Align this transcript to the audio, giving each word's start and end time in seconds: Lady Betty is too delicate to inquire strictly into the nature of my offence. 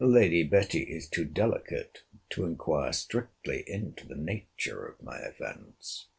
Lady 0.03 0.41
Betty 0.41 0.79
is 0.81 1.07
too 1.07 1.25
delicate 1.25 2.01
to 2.31 2.43
inquire 2.43 2.91
strictly 2.91 3.63
into 3.67 4.07
the 4.07 4.15
nature 4.15 4.83
of 4.83 4.99
my 4.99 5.19
offence. 5.19 6.07